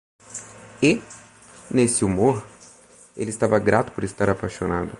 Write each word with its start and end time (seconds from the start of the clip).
E? 0.81 0.99
nesse 1.69 2.03
humor? 2.03 2.43
ele 3.15 3.29
estava 3.29 3.59
grato 3.59 3.91
por 3.91 4.03
estar 4.03 4.31
apaixonado. 4.31 4.89